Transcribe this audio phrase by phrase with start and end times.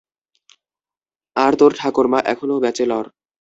[1.35, 3.05] আর তোর ঠাকুরমা এখনও ব্যাচেলর।